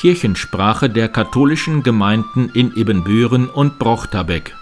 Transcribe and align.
Kirchensprache 0.00 0.88
der 0.88 1.10
katholischen 1.10 1.82
Gemeinden 1.82 2.50
in 2.54 2.74
Ibbenbüren 2.74 3.50
und 3.50 3.78
Brochterbeck. 3.78 4.56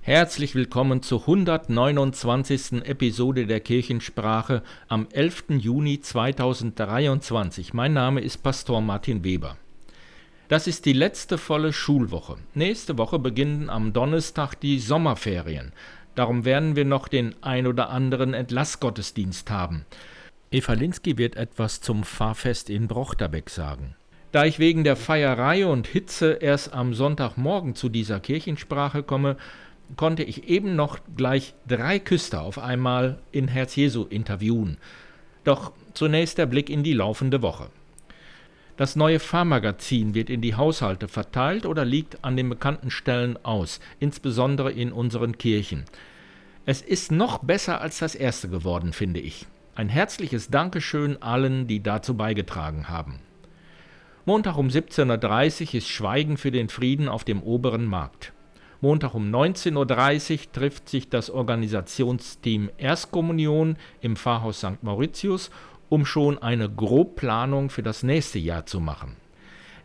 Herzlich 0.00 0.54
willkommen 0.54 1.02
zur 1.02 1.20
129. 1.20 2.86
Episode 2.86 3.46
der 3.46 3.60
Kirchensprache 3.60 4.62
am 4.88 5.06
11. 5.12 5.44
Juni 5.58 6.00
2023. 6.00 7.74
Mein 7.74 7.92
Name 7.92 8.22
ist 8.22 8.42
Pastor 8.42 8.80
Martin 8.80 9.22
Weber. 9.22 9.58
Das 10.48 10.66
ist 10.66 10.86
die 10.86 10.94
letzte 10.94 11.36
volle 11.36 11.74
Schulwoche. 11.74 12.36
Nächste 12.54 12.96
Woche 12.96 13.18
beginnen 13.18 13.68
am 13.68 13.92
Donnerstag 13.92 14.54
die 14.54 14.78
Sommerferien. 14.78 15.72
Darum 16.14 16.44
werden 16.44 16.76
wir 16.76 16.84
noch 16.84 17.08
den 17.08 17.34
ein 17.42 17.66
oder 17.66 17.90
anderen 17.90 18.34
Entlassgottesdienst 18.34 19.50
haben. 19.50 19.84
Eva 20.50 20.74
Linsky 20.74 21.18
wird 21.18 21.36
etwas 21.36 21.80
zum 21.80 22.04
Fahrfest 22.04 22.70
in 22.70 22.86
Brochterbeck 22.86 23.50
sagen. 23.50 23.96
Da 24.30 24.44
ich 24.44 24.58
wegen 24.58 24.84
der 24.84 24.96
Feierei 24.96 25.66
und 25.66 25.86
Hitze 25.86 26.38
erst 26.40 26.72
am 26.72 26.94
Sonntagmorgen 26.94 27.74
zu 27.74 27.88
dieser 27.88 28.20
Kirchensprache 28.20 29.02
komme, 29.02 29.36
konnte 29.96 30.22
ich 30.22 30.48
eben 30.48 30.76
noch 30.76 30.98
gleich 31.16 31.54
drei 31.68 31.98
Küster 31.98 32.42
auf 32.42 32.58
einmal 32.58 33.18
in 33.32 33.48
Herz 33.48 33.76
Jesu 33.76 34.04
interviewen. 34.04 34.78
Doch 35.44 35.72
zunächst 35.92 36.38
der 36.38 36.46
Blick 36.46 36.70
in 36.70 36.82
die 36.82 36.94
laufende 36.94 37.42
Woche. 37.42 37.68
Das 38.76 38.96
neue 38.96 39.20
Fahrmagazin 39.20 40.14
wird 40.14 40.28
in 40.28 40.40
die 40.40 40.56
Haushalte 40.56 41.06
verteilt 41.06 41.64
oder 41.64 41.84
liegt 41.84 42.24
an 42.24 42.36
den 42.36 42.48
bekannten 42.48 42.90
Stellen 42.90 43.38
aus, 43.44 43.78
insbesondere 44.00 44.72
in 44.72 44.92
unseren 44.92 45.38
Kirchen. 45.38 45.84
Es 46.66 46.82
ist 46.82 47.12
noch 47.12 47.38
besser 47.38 47.80
als 47.80 47.98
das 47.98 48.16
erste 48.16 48.48
geworden, 48.48 48.92
finde 48.92 49.20
ich. 49.20 49.46
Ein 49.76 49.88
herzliches 49.88 50.50
Dankeschön 50.50 51.22
allen, 51.22 51.68
die 51.68 51.82
dazu 51.82 52.16
beigetragen 52.16 52.88
haben. 52.88 53.20
Montag 54.24 54.56
um 54.56 54.68
17.30 54.68 55.68
Uhr 55.68 55.74
ist 55.74 55.88
Schweigen 55.88 56.36
für 56.36 56.50
den 56.50 56.68
Frieden 56.68 57.08
auf 57.08 57.22
dem 57.22 57.42
oberen 57.42 57.84
Markt. 57.84 58.32
Montag 58.80 59.14
um 59.14 59.30
19.30 59.30 60.32
Uhr 60.32 60.52
trifft 60.52 60.88
sich 60.88 61.08
das 61.08 61.30
Organisationsteam 61.30 62.70
Erstkommunion 62.76 63.76
im 64.00 64.16
Pfarrhaus 64.16 64.58
St. 64.58 64.82
Mauritius, 64.82 65.50
um 65.94 66.04
schon 66.04 66.38
eine 66.38 66.68
Grobplanung 66.68 67.70
für 67.70 67.84
das 67.84 68.02
nächste 68.02 68.40
Jahr 68.40 68.66
zu 68.66 68.80
machen. 68.80 69.16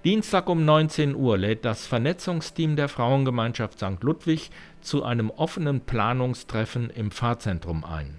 Dienstag 0.04 0.50
um 0.50 0.66
19 0.66 1.14
Uhr 1.14 1.38
lädt 1.38 1.66
das 1.66 1.86
Vernetzungsteam 1.86 2.76
der 2.76 2.90
Frauengemeinschaft 2.90 3.78
St. 3.78 4.02
Ludwig 4.02 4.50
zu 4.82 5.04
einem 5.04 5.30
offenen 5.30 5.82
Planungstreffen 5.82 6.90
im 6.90 7.12
Pfarrzentrum 7.12 7.86
ein. 7.86 8.16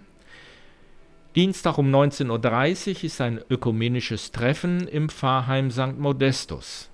Dienstag 1.35 1.79
um 1.79 1.93
19.30 1.93 2.91
Uhr 2.91 3.05
ist 3.05 3.21
ein 3.21 3.41
ökumenisches 3.51 4.31
Treffen 4.31 4.87
im 4.87 5.09
Pfarrheim 5.09 5.73
St. 5.73 5.99
Modestus. 5.99 6.91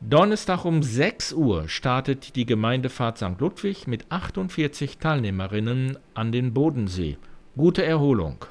Donnerstag 0.00 0.64
um 0.64 0.82
6 0.82 1.32
Uhr 1.32 1.68
startet 1.68 2.34
die 2.34 2.46
Gemeindefahrt 2.46 3.18
St. 3.18 3.38
Ludwig 3.38 3.86
mit 3.86 4.10
48 4.10 4.98
Teilnehmerinnen 4.98 5.96
an 6.14 6.32
den 6.32 6.52
Bodensee. 6.52 7.18
Gute 7.56 7.84
Erholung. 7.84 8.44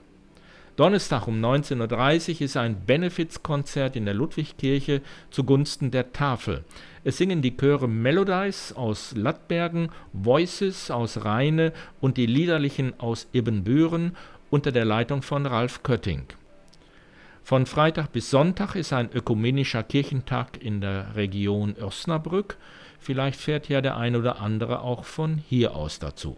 Donnerstag 0.75 1.27
um 1.29 1.39
19.30 1.39 2.35
Uhr 2.35 2.41
ist 2.41 2.57
ein 2.57 2.85
Benefizkonzert 2.85 3.95
in 3.95 4.03
der 4.03 4.13
Ludwigkirche 4.13 5.01
zugunsten 5.31 5.89
der 5.89 6.11
Tafel. 6.11 6.65
Es 7.05 7.15
singen 7.17 7.41
die 7.41 7.55
Chöre 7.55 7.87
Melodies 7.87 8.73
aus 8.73 9.13
Lattbergen, 9.15 9.89
Voices 10.11 10.91
aus 10.91 11.23
Rheine 11.23 11.71
und 12.01 12.17
die 12.17 12.25
Liederlichen 12.25 12.99
aus 12.99 13.27
Ibbenbüren 13.31 14.17
unter 14.49 14.73
der 14.73 14.83
Leitung 14.83 15.21
von 15.21 15.45
Ralf 15.45 15.81
Kötting. 15.81 16.23
Von 17.41 17.67
Freitag 17.67 18.11
bis 18.11 18.29
Sonntag 18.29 18.75
ist 18.75 18.91
ein 18.91 19.09
ökumenischer 19.13 19.83
Kirchentag 19.83 20.61
in 20.61 20.81
der 20.81 21.15
Region 21.15 21.75
Osnabrück. 21.79 22.57
Vielleicht 22.99 23.39
fährt 23.39 23.69
ja 23.69 23.79
der 23.79 23.95
ein 23.95 24.17
oder 24.17 24.41
andere 24.41 24.81
auch 24.81 25.05
von 25.05 25.37
hier 25.37 25.73
aus 25.73 25.99
dazu. 25.99 26.35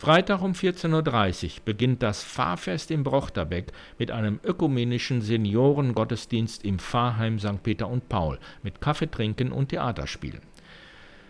Freitag 0.00 0.42
um 0.42 0.52
14.30 0.52 1.44
Uhr 1.44 1.50
beginnt 1.64 2.04
das 2.04 2.22
Fahrfest 2.22 2.92
im 2.92 3.02
Brochterbeck 3.02 3.72
mit 3.98 4.12
einem 4.12 4.38
ökumenischen 4.44 5.22
Seniorengottesdienst 5.22 6.64
im 6.64 6.78
Pfarrheim 6.78 7.40
St. 7.40 7.64
Peter 7.64 7.88
und 7.88 8.08
Paul 8.08 8.38
mit 8.62 8.80
Kaffeetrinken 8.80 9.50
und 9.50 9.70
Theaterspielen. 9.70 10.40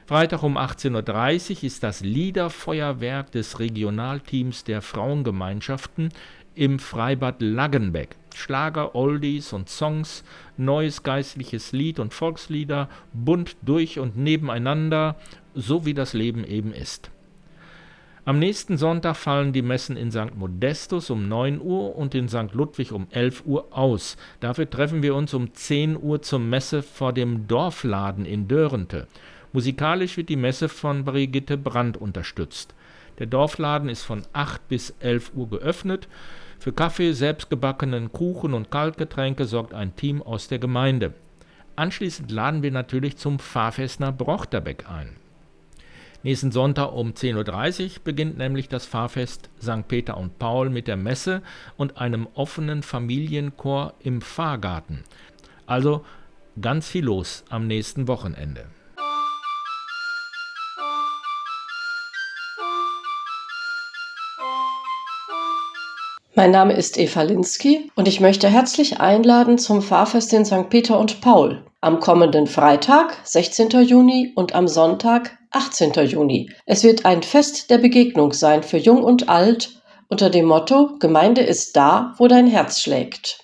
Freitag 0.04 0.42
um 0.42 0.58
18.30 0.58 1.50
Uhr 1.56 1.64
ist 1.64 1.82
das 1.82 2.02
Liederfeuerwerk 2.02 3.32
des 3.32 3.58
Regionalteams 3.58 4.64
der 4.64 4.82
Frauengemeinschaften 4.82 6.10
im 6.54 6.78
Freibad 6.78 7.40
Laggenbeck. 7.40 8.16
Schlager, 8.34 8.94
Oldies 8.94 9.54
und 9.54 9.70
Songs, 9.70 10.24
neues 10.58 11.02
geistliches 11.02 11.72
Lied 11.72 11.98
und 11.98 12.12
Volkslieder, 12.12 12.90
bunt 13.14 13.56
durch 13.62 13.98
und 13.98 14.18
nebeneinander, 14.18 15.16
so 15.54 15.86
wie 15.86 15.94
das 15.94 16.12
Leben 16.12 16.44
eben 16.44 16.74
ist. 16.74 17.10
Am 18.28 18.39
nächsten 18.39 18.77
Sonntag 18.77 19.16
fallen 19.16 19.55
die 19.55 19.62
Messen 19.62 19.97
in 19.97 20.11
St. 20.11 20.37
Modestus 20.37 21.09
um 21.09 21.31
9 21.31 21.62
Uhr 21.62 21.97
und 21.97 22.15
in 22.15 22.28
St. 22.28 22.53
Ludwig 22.53 22.93
um 22.93 23.06
11 23.11 23.44
Uhr 23.47 23.69
aus. 23.71 24.19
Dafür 24.41 24.69
treffen 24.69 25.03
wir 25.03 25.15
uns 25.15 25.33
um 25.33 25.55
10 25.55 25.97
Uhr 25.97 26.21
zur 26.21 26.39
Messe 26.39 26.83
vor 26.83 27.15
dem 27.15 27.49
Dorfladen 27.49 28.27
in 28.27 28.47
Dörrente. 28.47 29.06
Musikalisch 29.55 30.19
wird 30.19 30.28
die 30.28 30.37
Messe 30.37 30.69
von 30.69 31.06
Brigitte 31.06 31.56
Brandt 31.56 31.97
unterstützt. 31.97 32.75
Der 33.19 33.28
Dorfladen 33.28 33.89
ist 33.89 34.03
von 34.03 34.25
8 34.34 34.69
bis 34.69 34.91
11 35.00 35.33
Uhr 35.34 35.49
geöffnet. 35.49 36.06
Für 36.59 36.75
Kaffee, 36.75 37.12
selbstgebackenen 37.12 38.12
Kuchen 38.12 38.53
und 38.53 38.71
Kaltgetränke 38.71 39.47
sorgt 39.47 39.72
ein 39.72 39.97
Team 39.97 40.21
aus 40.21 40.49
der 40.49 40.59
Gemeinde. 40.59 41.15
Anschließend 41.77 42.31
laden 42.31 42.62
wir 42.62 42.72
natürlich 42.72 43.16
zum 43.16 43.39
Fahrfest 43.39 44.00
nach 44.00 44.15
Brochterbeck 44.15 44.84
ein. 44.87 45.16
Nächsten 46.24 46.50
Sonntag 46.50 46.92
um 46.92 47.12
10.30 47.12 47.84
Uhr 47.84 47.90
beginnt 48.02 48.38
nämlich 48.38 48.68
das 48.68 48.86
Fahrfest 48.86 49.50
St. 49.62 49.86
Peter 49.86 50.16
und 50.16 50.40
Paul 50.40 50.68
mit 50.68 50.88
der 50.88 50.96
Messe 50.96 51.42
und 51.76 51.98
einem 51.98 52.26
offenen 52.34 52.82
Familienchor 52.82 53.94
im 54.00 54.20
Fahrgarten. 54.20 55.04
Also 55.66 56.04
ganz 56.60 56.88
viel 56.88 57.04
los 57.04 57.44
am 57.50 57.68
nächsten 57.68 58.08
Wochenende. 58.08 58.66
Mein 66.34 66.50
Name 66.50 66.74
ist 66.74 66.98
Eva 66.98 67.22
Linsky 67.22 67.90
und 67.94 68.08
ich 68.08 68.20
möchte 68.20 68.48
herzlich 68.48 69.00
einladen 69.00 69.58
zum 69.58 69.82
Fahrfest 69.82 70.32
in 70.32 70.44
St. 70.44 70.68
Peter 70.68 70.98
und 70.98 71.20
Paul 71.20 71.64
am 71.80 72.00
kommenden 72.00 72.48
Freitag, 72.48 73.16
16. 73.22 73.70
Juni 73.84 74.32
und 74.34 74.52
am 74.54 74.66
Sonntag, 74.66 75.38
18. 75.50 75.92
Juni. 76.06 76.50
Es 76.66 76.84
wird 76.84 77.04
ein 77.04 77.22
Fest 77.22 77.70
der 77.70 77.78
Begegnung 77.78 78.32
sein 78.32 78.62
für 78.62 78.78
Jung 78.78 79.03
und 79.03 79.28
Alt 79.28 79.78
unter 80.09 80.31
dem 80.31 80.47
Motto 80.47 80.97
Gemeinde 80.98 81.42
ist 81.42 81.76
da, 81.76 82.14
wo 82.16 82.28
dein 82.28 82.47
Herz 82.47 82.81
schlägt. 82.81 83.38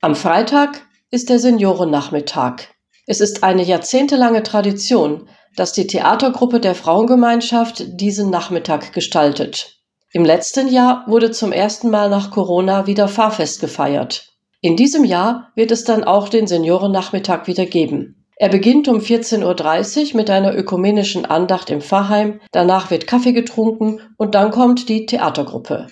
Am 0.00 0.14
Freitag 0.14 0.86
ist 1.10 1.28
der 1.28 1.38
Seniorennachmittag. 1.38 2.62
Es 3.06 3.20
ist 3.20 3.42
eine 3.42 3.62
jahrzehntelange 3.62 4.42
Tradition, 4.42 5.28
dass 5.56 5.72
die 5.72 5.86
Theatergruppe 5.86 6.60
der 6.60 6.74
Frauengemeinschaft 6.74 8.00
diesen 8.00 8.30
Nachmittag 8.30 8.92
gestaltet. 8.92 9.78
Im 10.12 10.24
letzten 10.24 10.68
Jahr 10.68 11.04
wurde 11.06 11.30
zum 11.30 11.52
ersten 11.52 11.90
Mal 11.90 12.08
nach 12.08 12.30
Corona 12.30 12.86
wieder 12.86 13.08
Fahrfest 13.08 13.60
gefeiert. 13.60 14.32
In 14.60 14.76
diesem 14.76 15.04
Jahr 15.04 15.52
wird 15.54 15.70
es 15.70 15.84
dann 15.84 16.04
auch 16.04 16.28
den 16.28 16.46
Seniorennachmittag 16.46 17.46
wieder 17.46 17.66
geben. 17.66 18.17
Er 18.40 18.50
beginnt 18.50 18.86
um 18.86 18.98
14.30 18.98 20.10
Uhr 20.10 20.16
mit 20.16 20.30
einer 20.30 20.56
ökumenischen 20.56 21.26
Andacht 21.26 21.70
im 21.70 21.80
Pfarrheim, 21.80 22.40
danach 22.52 22.88
wird 22.92 23.08
Kaffee 23.08 23.32
getrunken 23.32 24.00
und 24.16 24.36
dann 24.36 24.52
kommt 24.52 24.88
die 24.88 25.06
Theatergruppe. 25.06 25.88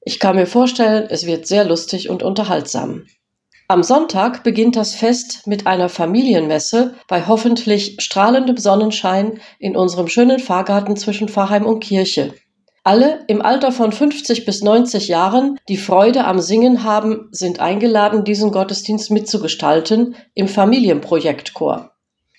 Ich 0.00 0.18
kann 0.18 0.36
mir 0.36 0.46
vorstellen, 0.46 1.08
es 1.10 1.26
wird 1.26 1.46
sehr 1.46 1.64
lustig 1.64 2.08
und 2.08 2.22
unterhaltsam. 2.22 3.04
Am 3.68 3.82
Sonntag 3.82 4.42
beginnt 4.42 4.76
das 4.76 4.94
Fest 4.94 5.46
mit 5.46 5.66
einer 5.66 5.90
Familienmesse 5.90 6.94
bei 7.06 7.26
hoffentlich 7.26 7.96
strahlendem 8.00 8.56
Sonnenschein 8.56 9.38
in 9.58 9.76
unserem 9.76 10.08
schönen 10.08 10.38
Fahrgarten 10.38 10.96
zwischen 10.96 11.28
Pfarrheim 11.28 11.66
und 11.66 11.80
Kirche. 11.80 12.32
Alle 12.82 13.24
im 13.28 13.42
Alter 13.42 13.72
von 13.72 13.92
50 13.92 14.46
bis 14.46 14.62
90 14.62 15.08
Jahren, 15.08 15.58
die 15.68 15.76
Freude 15.76 16.24
am 16.24 16.38
Singen 16.38 16.82
haben, 16.82 17.28
sind 17.30 17.60
eingeladen, 17.60 18.24
diesen 18.24 18.52
Gottesdienst 18.52 19.10
mitzugestalten 19.10 20.16
im 20.34 20.48
Familienprojektchor. 20.48 21.89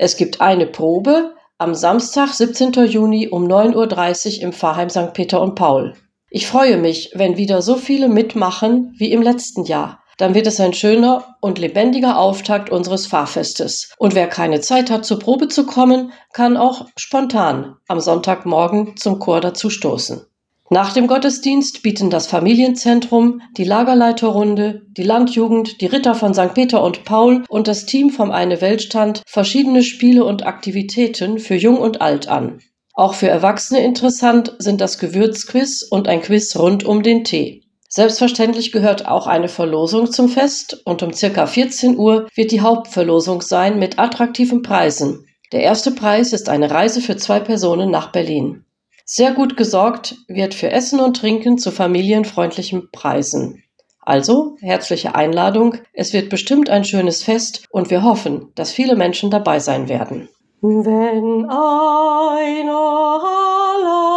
Es 0.04 0.18
gibt 0.18 0.42
eine 0.42 0.66
Probe 0.66 1.36
am 1.60 1.76
Samstag, 1.76 2.34
17. 2.34 2.72
Juni 2.88 3.28
um 3.28 3.46
9.30 3.46 4.38
Uhr 4.38 4.44
im 4.46 4.52
Pfarrheim 4.52 4.90
St. 4.90 5.14
Peter 5.14 5.40
und 5.40 5.54
Paul. 5.54 5.94
Ich 6.32 6.48
freue 6.48 6.78
mich, 6.78 7.12
wenn 7.14 7.38
wieder 7.38 7.62
so 7.62 7.76
viele 7.76 8.10
mitmachen 8.10 8.96
wie 8.98 9.12
im 9.12 9.22
letzten 9.22 9.64
Jahr. 9.64 10.02
Dann 10.18 10.34
wird 10.34 10.48
es 10.48 10.60
ein 10.60 10.74
schöner 10.74 11.38
und 11.40 11.60
lebendiger 11.60 12.18
Auftakt 12.18 12.72
unseres 12.72 13.06
Fahrfestes. 13.06 13.94
Und 14.00 14.16
wer 14.16 14.26
keine 14.26 14.60
Zeit 14.62 14.90
hat, 14.90 15.06
zur 15.06 15.20
Probe 15.20 15.50
zu 15.50 15.68
kommen, 15.68 16.12
kann 16.34 16.58
auch 16.58 16.88
spontan 16.96 17.76
am 17.88 18.00
Sonntagmorgen 18.00 18.98
zum 18.98 19.20
Chor 19.20 19.40
dazu 19.40 19.70
stoßen. 19.70 20.26
Nach 20.74 20.94
dem 20.94 21.08
Gottesdienst 21.08 21.84
bieten 21.84 22.10
das 22.10 22.28
Familienzentrum, 22.28 23.42
die 23.58 23.66
Lagerleiterrunde, 23.66 24.84
die 24.96 25.04
Landjugend, 25.04 25.82
die 25.82 25.86
Ritter 25.86 26.16
von 26.16 26.34
St. 26.34 26.54
Peter 26.54 26.82
und 26.82 27.04
Paul 27.04 27.44
und 27.50 27.68
das 27.68 27.86
Team 27.86 28.10
vom 28.10 28.32
Eine 28.32 28.62
Weltstand 28.62 29.22
verschiedene 29.28 29.84
Spiele 29.84 30.24
und 30.24 30.46
Aktivitäten 30.46 31.40
für 31.40 31.56
Jung 31.56 31.78
und 31.78 32.00
Alt 32.00 32.30
an. 32.30 32.60
Auch 32.94 33.16
für 33.16 33.28
Erwachsene 33.28 33.84
interessant 33.84 34.56
sind 34.60 34.80
das 34.80 34.98
Gewürzquiz 34.98 35.84
und 35.84 36.08
ein 36.08 36.22
Quiz 36.22 36.56
rund 36.56 36.86
um 36.86 37.04
den 37.04 37.26
Tee. 37.26 37.64
Selbstverständlich 37.90 38.72
gehört 38.72 39.06
auch 39.06 39.28
eine 39.28 39.50
Verlosung 39.50 40.10
zum 40.10 40.30
Fest 40.30 40.84
und 40.86 41.04
um 41.04 41.12
circa 41.12 41.48
14 41.48 41.98
Uhr 41.98 42.30
wird 42.34 42.54
die 42.54 42.62
Hauptverlosung 42.62 43.42
sein 43.42 43.78
mit 43.78 44.00
attraktiven 44.00 44.62
Preisen. 44.62 45.26
Der 45.52 45.64
erste 45.64 45.92
Preis 45.92 46.32
ist 46.32 46.48
eine 46.48 46.72
Reise 46.72 47.02
für 47.02 47.18
zwei 47.18 47.42
Personen 47.42 47.92
nach 47.92 48.14
Berlin. 48.14 48.64
Sehr 49.06 49.34
gut 49.34 49.58
gesorgt 49.58 50.16
wird 50.28 50.54
für 50.54 50.70
Essen 50.72 51.00
und 51.00 51.18
Trinken 51.18 51.58
zu 51.58 51.72
familienfreundlichen 51.72 52.90
Preisen. 52.92 53.64
Also 54.04 54.56
herzliche 54.62 55.16
Einladung, 55.16 55.76
es 55.94 56.14
wird 56.14 56.30
bestimmt 56.30 56.70
ein 56.70 56.84
schönes 56.84 57.24
Fest 57.24 57.66
und 57.70 57.90
wir 57.90 58.04
hoffen, 58.04 58.52
dass 58.56 58.72
viele 58.72 58.96
Menschen 58.96 59.30
dabei 59.30 59.60
sein 59.60 59.90
werden. 59.90 60.28
Wenn 60.62 61.50
einer 61.50 62.78
alleine 63.74 64.08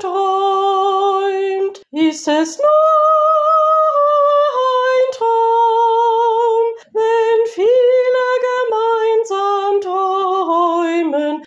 träumt, 0.00 1.82
ist 1.92 2.28
es 2.28 2.58
nur 2.58 3.21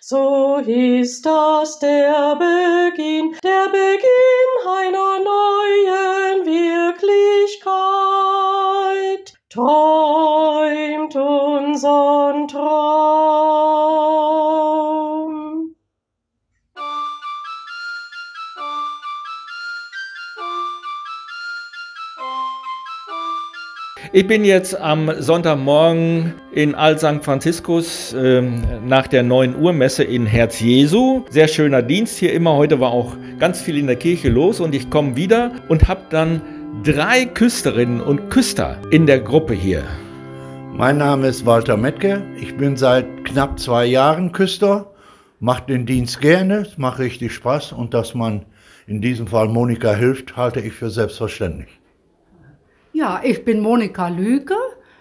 so 0.01 0.59
hieß 0.63 1.21
das 1.21 1.79
der 1.79 2.35
Beginn, 2.35 3.35
der 3.43 3.67
Beginn 3.69 4.51
einer 4.67 5.19
neuen 5.19 5.44
Ich 24.15 24.27
bin 24.27 24.45
jetzt 24.45 24.79
am 24.79 25.11
Sonntagmorgen 25.19 26.35
in 26.53 26.73
Alt 26.73 27.01
St. 27.01 27.21
Franziskus 27.21 28.13
äh, 28.13 28.41
nach 28.41 29.07
der 29.07 29.23
9 29.23 29.57
Uhr 29.57 29.73
Messe 29.73 30.05
in 30.05 30.25
Herz 30.25 30.61
Jesu. 30.61 31.25
Sehr 31.29 31.49
schöner 31.49 31.81
Dienst 31.81 32.17
hier 32.19 32.31
immer. 32.31 32.55
Heute 32.55 32.79
war 32.79 32.91
auch 32.91 33.17
ganz 33.39 33.59
viel 33.59 33.77
in 33.77 33.87
der 33.87 33.97
Kirche 33.97 34.29
los 34.29 34.61
und 34.61 34.73
ich 34.73 34.89
komme 34.89 35.17
wieder 35.17 35.51
und 35.67 35.89
habe 35.89 35.99
dann 36.11 36.41
drei 36.85 37.25
Küsterinnen 37.25 37.99
und 37.99 38.29
Küster 38.29 38.77
in 38.89 39.05
der 39.05 39.19
Gruppe 39.19 39.53
hier. 39.53 39.83
Mein 40.71 40.97
Name 40.97 41.27
ist 41.27 41.45
Walter 41.45 41.75
Metke. 41.75 42.21
Ich 42.39 42.55
bin 42.55 42.77
seit 42.77 43.25
knapp 43.25 43.59
zwei 43.59 43.85
Jahren 43.85 44.31
Küster, 44.31 44.93
mache 45.41 45.65
den 45.67 45.85
Dienst 45.85 46.21
gerne, 46.21 46.59
es 46.59 46.77
macht 46.77 46.99
richtig 46.99 47.33
Spaß 47.33 47.73
und 47.73 47.93
dass 47.93 48.15
man 48.15 48.45
in 48.87 49.01
diesem 49.01 49.27
Fall 49.27 49.49
Monika 49.49 49.93
hilft, 49.93 50.37
halte 50.37 50.61
ich 50.61 50.71
für 50.71 50.89
selbstverständlich. 50.89 51.67
Ja, 52.95 53.19
ich 53.21 53.43
bin 53.43 53.59
Monika 53.59 54.07
Lüge. 54.07 54.55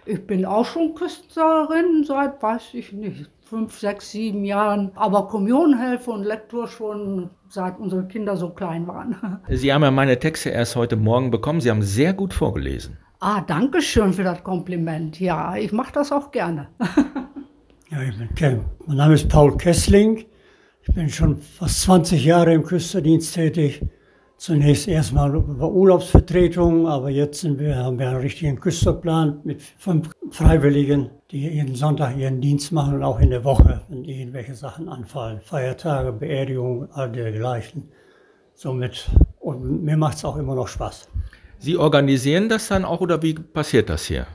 Ich 0.05 0.26
bin 0.26 0.44
auch 0.44 0.64
schon 0.64 0.96
Küsterin 0.96 2.02
seit, 2.05 2.43
weiß 2.43 2.75
ich 2.75 2.93
nicht, 2.93 3.31
fünf, 3.49 3.79
sechs, 3.79 4.11
sieben 4.11 4.44
Jahren. 4.44 4.91
Aber 4.96 5.29
Kommunionhelfer 5.29 6.11
und 6.11 6.25
Lektor 6.25 6.67
schon 6.67 7.31
seit 7.49 7.79
unsere 7.79 8.08
Kinder 8.08 8.37
so 8.37 8.50
klein 8.50 8.88
waren. 8.88 9.41
Sie 9.49 9.73
haben 9.73 9.82
ja 9.85 9.93
meine 9.93 10.19
Texte 10.19 10.50
erst 10.50 10.75
heute 10.75 10.96
Morgen 10.96 11.31
bekommen. 11.31 11.61
Sie 11.61 11.70
haben 11.70 11.82
sehr 11.82 12.12
gut 12.14 12.35
vorgelesen. 12.35 12.99
Ah, 13.20 13.43
danke 13.43 13.81
schön 13.81 14.12
für 14.12 14.25
das 14.25 14.43
Kompliment. 14.43 15.20
Ja, 15.20 15.55
ich 15.55 15.70
mache 15.70 15.93
das 15.93 16.11
auch 16.11 16.32
gerne. 16.32 16.70
ja, 17.93 18.02
ich 18.02 18.19
bin, 18.35 18.64
mein 18.87 18.96
Name 18.96 19.14
ist 19.14 19.29
Paul 19.29 19.56
Kessling. 19.56 20.25
Ich 20.82 20.93
bin 20.93 21.08
schon 21.08 21.41
fast 21.41 21.82
20 21.82 22.25
Jahre 22.25 22.55
im 22.55 22.64
Küsterdienst 22.64 23.35
tätig 23.35 23.82
zunächst 24.37 24.89
erstmal 24.89 25.35
über 25.35 25.71
Urlaubsvertretungen, 25.71 26.87
aber 26.87 27.11
jetzt 27.11 27.41
sind 27.41 27.59
wir, 27.59 27.77
haben 27.77 27.99
wir 27.99 28.09
einen 28.09 28.21
richtigen 28.21 28.61
Küsterplan 28.61 29.41
mit 29.45 29.63
fünf 29.63 30.11
Freiwilligen, 30.31 31.11
die 31.31 31.49
jeden 31.49 31.75
Sonntag 31.75 32.17
ihren 32.17 32.41
Dienst 32.41 32.73
machen 32.73 32.95
und 32.95 33.03
auch 33.03 33.21
in 33.21 33.31
der 33.31 33.45
Woche, 33.45 33.83
wenn 33.89 34.05
irgendwelche 34.05 34.55
Sachen 34.55 34.89
anfallen. 34.89 35.41
Feiertage, 35.41 36.13
Beerdigungen, 36.13 36.89
all 36.93 37.11
dergleichen. 37.11 37.89
Somit, 38.55 39.11
und 39.41 39.83
mir 39.83 39.97
macht 39.97 40.19
es 40.19 40.25
auch 40.25 40.37
immer 40.37 40.55
noch 40.55 40.69
Spaß. 40.69 41.09
Sie 41.59 41.77
organisieren 41.77 42.49
das 42.49 42.69
dann 42.69 42.85
auch 42.85 43.01
oder 43.01 43.23
wie 43.23 43.35
passiert 43.35 43.89
das 43.89 44.05
hier? 44.05 44.27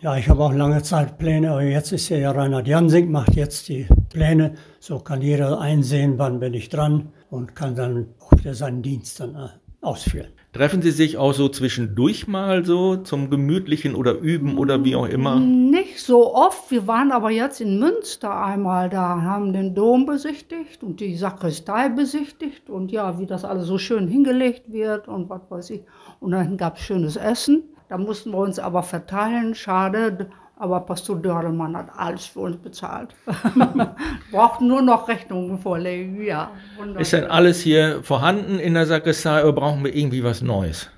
Ja, 0.00 0.16
ich 0.16 0.28
habe 0.28 0.42
auch 0.42 0.52
lange 0.52 0.82
Zeit 0.82 1.18
Pläne, 1.18 1.52
aber 1.52 1.62
jetzt 1.62 1.92
ist 1.92 2.08
ja 2.08 2.30
Reinhard 2.32 2.66
Jansing, 2.66 3.10
macht 3.10 3.36
jetzt 3.36 3.68
die 3.68 3.86
Pläne. 4.12 4.54
So 4.80 4.98
kann 4.98 5.22
jeder 5.22 5.60
einsehen, 5.60 6.18
wann 6.18 6.40
bin 6.40 6.54
ich 6.54 6.68
dran 6.68 7.12
und 7.30 7.54
kann 7.54 7.74
dann 7.74 8.08
auch 8.20 8.32
wieder 8.32 8.54
seinen 8.54 8.82
Dienst 8.82 9.20
dann 9.20 9.34
äh, 9.34 9.48
ausführen. 9.80 10.28
Treffen 10.52 10.82
Sie 10.82 10.90
sich 10.90 11.16
auch 11.16 11.32
so 11.32 11.48
zwischendurch 11.48 12.28
mal 12.28 12.64
so 12.64 12.96
zum 12.96 13.30
gemütlichen 13.30 13.94
oder 13.94 14.12
üben 14.18 14.58
oder 14.58 14.84
wie 14.84 14.94
auch 14.94 15.06
immer? 15.06 15.40
Nicht 15.40 16.00
so 16.00 16.34
oft. 16.34 16.70
Wir 16.70 16.86
waren 16.86 17.10
aber 17.10 17.30
jetzt 17.30 17.62
in 17.62 17.78
Münster 17.78 18.36
einmal 18.36 18.90
da, 18.90 19.22
haben 19.22 19.54
den 19.54 19.74
Dom 19.74 20.04
besichtigt 20.04 20.82
und 20.82 21.00
die 21.00 21.16
Sakristei 21.16 21.88
besichtigt 21.88 22.68
und 22.68 22.92
ja, 22.92 23.18
wie 23.18 23.24
das 23.24 23.46
alles 23.46 23.66
so 23.66 23.78
schön 23.78 24.08
hingelegt 24.08 24.70
wird 24.70 25.08
und 25.08 25.30
was 25.30 25.40
weiß 25.48 25.70
ich. 25.70 25.82
Und 26.20 26.32
dann 26.32 26.58
gab 26.58 26.76
es 26.76 26.82
schönes 26.82 27.16
Essen. 27.16 27.64
Da 27.88 27.96
mussten 27.96 28.30
wir 28.30 28.38
uns 28.38 28.58
aber 28.58 28.82
verteilen. 28.82 29.54
Schade, 29.54 30.28
aber 30.62 30.78
Pastor 30.78 31.20
Dörlemann 31.20 31.76
hat 31.76 31.88
alles 31.96 32.26
für 32.26 32.38
uns 32.38 32.56
bezahlt. 32.56 33.16
Braucht 34.30 34.60
nur 34.60 34.80
noch 34.80 35.08
Rechnungen 35.08 35.58
vorlegen, 35.58 36.22
ja. 36.22 36.52
Wunderbar. 36.76 37.02
Ist 37.02 37.12
denn 37.12 37.24
alles 37.24 37.60
hier 37.60 38.00
vorhanden 38.04 38.60
in 38.60 38.74
der 38.74 38.86
Sakristei 38.86 39.42
oder 39.42 39.54
brauchen 39.54 39.82
wir 39.82 39.92
irgendwie 39.92 40.22
was 40.22 40.40
Neues? 40.40 40.88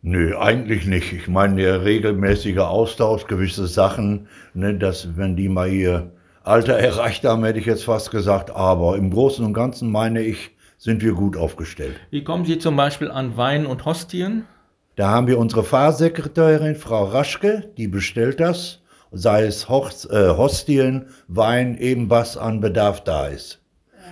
Nö, 0.00 0.34
eigentlich 0.38 0.86
nicht. 0.86 1.12
Ich 1.12 1.28
meine, 1.28 1.60
der 1.60 1.84
regelmäßige 1.84 2.56
Austausch, 2.60 3.26
gewisse 3.26 3.66
Sachen, 3.66 4.28
ne, 4.54 4.74
dass 4.74 5.18
wenn 5.18 5.36
die 5.36 5.50
mal 5.50 5.68
ihr 5.68 6.10
Alter 6.42 6.78
erreicht 6.78 7.26
haben, 7.26 7.44
hätte 7.44 7.58
ich 7.58 7.66
jetzt 7.66 7.84
fast 7.84 8.10
gesagt, 8.10 8.50
aber 8.50 8.96
im 8.96 9.10
Großen 9.10 9.44
und 9.44 9.52
Ganzen 9.52 9.92
meine 9.92 10.22
ich, 10.22 10.52
sind 10.78 11.02
wir 11.02 11.12
gut 11.12 11.36
aufgestellt. 11.36 11.96
Wie 12.08 12.24
kommen 12.24 12.46
Sie 12.46 12.58
zum 12.58 12.76
Beispiel 12.76 13.10
an 13.10 13.36
Wein 13.36 13.66
und 13.66 13.84
Hostien? 13.84 14.46
Da 14.98 15.10
haben 15.10 15.28
wir 15.28 15.38
unsere 15.38 15.62
Fahrsekretärin, 15.62 16.74
Frau 16.74 17.04
Raschke, 17.04 17.70
die 17.76 17.86
bestellt 17.86 18.40
das, 18.40 18.80
sei 19.12 19.44
es 19.44 19.68
Hochs, 19.68 20.04
äh, 20.06 20.30
Hostien, 20.36 21.06
Wein, 21.28 21.78
eben 21.78 22.10
was 22.10 22.36
an 22.36 22.58
Bedarf 22.60 23.04
da 23.04 23.28
ist. 23.28 23.60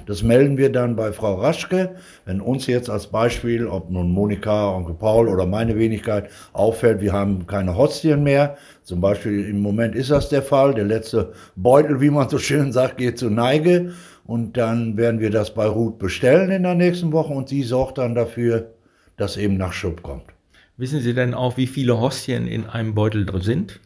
Das 0.06 0.22
melden 0.22 0.56
wir 0.56 0.70
dann 0.70 0.94
bei 0.94 1.10
Frau 1.10 1.34
Raschke. 1.34 1.96
Wenn 2.24 2.40
uns 2.40 2.68
jetzt 2.68 2.88
als 2.88 3.08
Beispiel, 3.08 3.66
ob 3.66 3.90
nun 3.90 4.12
Monika, 4.12 4.70
Onkel 4.76 4.94
Paul 4.94 5.26
oder 5.26 5.44
meine 5.44 5.76
Wenigkeit 5.76 6.30
auffällt, 6.52 7.00
wir 7.00 7.12
haben 7.12 7.48
keine 7.48 7.76
Hostien 7.76 8.22
mehr. 8.22 8.56
Zum 8.84 9.00
Beispiel 9.00 9.44
im 9.44 9.62
Moment 9.62 9.96
ist 9.96 10.12
das 10.12 10.28
der 10.28 10.42
Fall. 10.42 10.72
Der 10.72 10.84
letzte 10.84 11.32
Beutel, 11.56 12.00
wie 12.00 12.10
man 12.10 12.28
so 12.28 12.38
schön 12.38 12.70
sagt, 12.70 12.98
geht 12.98 13.18
zur 13.18 13.32
Neige. 13.32 13.92
Und 14.24 14.56
dann 14.56 14.96
werden 14.96 15.18
wir 15.18 15.30
das 15.30 15.52
bei 15.52 15.66
Ruth 15.66 15.98
bestellen 15.98 16.52
in 16.52 16.62
der 16.62 16.76
nächsten 16.76 17.10
Woche 17.10 17.32
und 17.32 17.48
sie 17.48 17.64
sorgt 17.64 17.98
dann 17.98 18.14
dafür, 18.14 18.70
dass 19.16 19.36
eben 19.36 19.56
nach 19.56 19.72
Schub 19.72 20.00
kommt. 20.04 20.35
Wissen 20.78 21.00
Sie 21.00 21.14
denn 21.14 21.32
auch, 21.32 21.56
wie 21.56 21.66
viele 21.66 21.98
Hostien 21.98 22.46
in 22.46 22.66
einem 22.66 22.94
Beutel 22.94 23.24
drin 23.24 23.40
sind? 23.40 23.80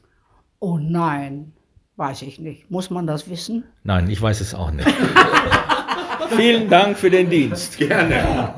Oh 0.58 0.76
nein, 0.76 1.52
weiß 1.96 2.22
ich 2.22 2.40
nicht. 2.40 2.68
Muss 2.68 2.90
man 2.90 3.06
das 3.06 3.30
wissen? 3.30 3.62
Nein, 3.84 4.10
ich 4.10 4.20
weiß 4.20 4.40
es 4.40 4.54
auch 4.54 4.72
nicht. 4.72 4.88
Vielen 6.36 6.68
Dank 6.68 6.98
für 6.98 7.10
den 7.10 7.30
Dienst. 7.30 7.78
Gerne. 7.78 8.54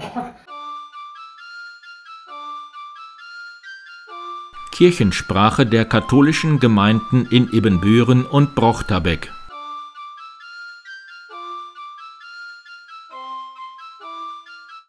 Kirchensprache 4.72 5.66
der 5.66 5.84
katholischen 5.84 6.58
Gemeinden 6.58 7.26
in 7.30 7.52
Ebenbüren 7.52 8.24
und 8.24 8.54
Brochterbeck. 8.54 9.30